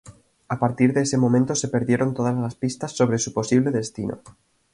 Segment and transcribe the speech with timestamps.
[0.49, 4.19] A partir de ese momento se perdieron todas las pistas sobre su posible destino.